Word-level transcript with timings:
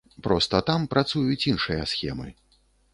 Проста 0.27 0.61
там 0.69 0.87
працуюць 0.95 1.47
іншыя 1.53 1.81
схемы. 1.95 2.27